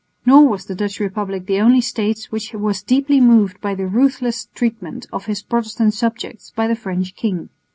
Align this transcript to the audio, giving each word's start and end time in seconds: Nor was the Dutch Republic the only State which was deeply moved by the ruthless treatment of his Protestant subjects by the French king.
Nor 0.25 0.47
was 0.49 0.65
the 0.65 0.73
Dutch 0.73 0.99
Republic 0.99 1.45
the 1.45 1.59
only 1.61 1.79
State 1.79 2.23
which 2.31 2.53
was 2.55 2.81
deeply 2.81 3.21
moved 3.21 3.61
by 3.61 3.75
the 3.75 3.85
ruthless 3.85 4.47
treatment 4.55 5.05
of 5.13 5.27
his 5.27 5.43
Protestant 5.43 5.93
subjects 5.93 6.51
by 6.55 6.67
the 6.67 6.75
French 6.75 7.15
king. 7.15 7.49